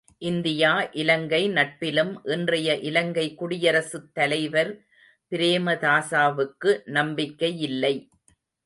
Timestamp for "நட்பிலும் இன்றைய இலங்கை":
1.49-3.35